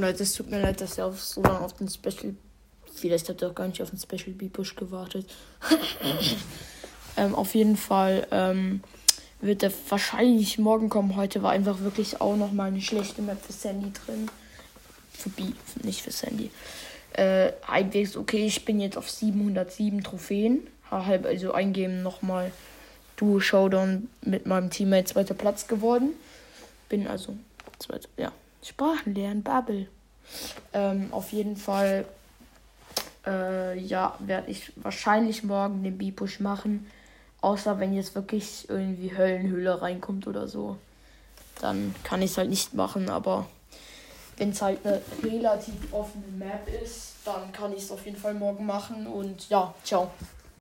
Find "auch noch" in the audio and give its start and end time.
12.20-12.52